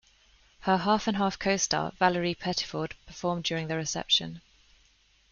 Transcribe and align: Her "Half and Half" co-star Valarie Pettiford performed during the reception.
Her 0.61 0.77
"Half 0.79 1.05
and 1.07 1.17
Half" 1.17 1.37
co-star 1.37 1.91
Valarie 2.01 2.33
Pettiford 2.35 2.93
performed 3.05 3.43
during 3.43 3.67
the 3.67 3.75
reception. 3.77 4.41